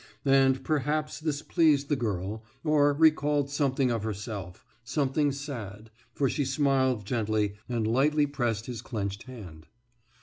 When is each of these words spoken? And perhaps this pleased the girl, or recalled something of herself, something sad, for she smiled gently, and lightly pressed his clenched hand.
And 0.25 0.63
perhaps 0.63 1.19
this 1.19 1.43
pleased 1.43 1.87
the 1.87 1.95
girl, 1.95 2.43
or 2.63 2.91
recalled 2.91 3.51
something 3.51 3.91
of 3.91 4.01
herself, 4.01 4.65
something 4.83 5.31
sad, 5.31 5.91
for 6.11 6.27
she 6.27 6.43
smiled 6.43 7.05
gently, 7.05 7.53
and 7.69 7.85
lightly 7.85 8.25
pressed 8.25 8.65
his 8.65 8.81
clenched 8.81 9.21
hand. 9.29 9.67